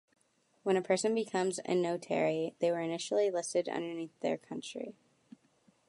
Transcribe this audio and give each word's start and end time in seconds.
When 0.63 0.77
a 0.77 0.81
person 0.81 1.13
becomes 1.13 1.59
a 1.63 1.75
notary, 1.75 2.55
they 2.57 2.71
were 2.71 2.81
initially 2.81 3.29
listed 3.29 3.69
underneath 3.69 4.19
their 4.21 4.35
country. 4.39 4.95